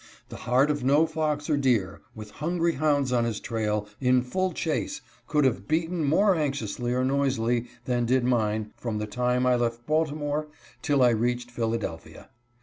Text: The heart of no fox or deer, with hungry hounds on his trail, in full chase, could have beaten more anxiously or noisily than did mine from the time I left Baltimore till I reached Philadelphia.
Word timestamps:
The 0.29 0.37
heart 0.49 0.71
of 0.71 0.83
no 0.83 1.05
fox 1.05 1.47
or 1.47 1.57
deer, 1.57 2.01
with 2.15 2.31
hungry 2.41 2.71
hounds 2.73 3.13
on 3.13 3.23
his 3.23 3.39
trail, 3.39 3.87
in 3.99 4.23
full 4.23 4.51
chase, 4.51 5.01
could 5.27 5.45
have 5.45 5.67
beaten 5.67 6.03
more 6.03 6.33
anxiously 6.35 6.91
or 6.91 7.05
noisily 7.05 7.67
than 7.85 8.07
did 8.07 8.23
mine 8.23 8.71
from 8.75 8.97
the 8.97 9.05
time 9.05 9.45
I 9.45 9.55
left 9.55 9.85
Baltimore 9.85 10.47
till 10.81 11.03
I 11.03 11.11
reached 11.11 11.51
Philadelphia. 11.51 12.29